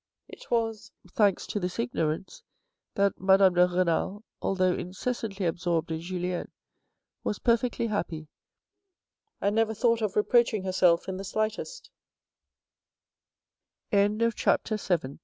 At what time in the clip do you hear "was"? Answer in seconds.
0.49-0.91, 7.23-7.37